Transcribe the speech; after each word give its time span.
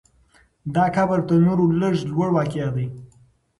دا 0.73 0.85
قبر 0.95 1.19
تر 1.27 1.37
نورو 1.45 1.65
لږ 1.79 1.95
لوړ 2.11 2.29
واقع 2.35 2.67
دی. 2.75 2.85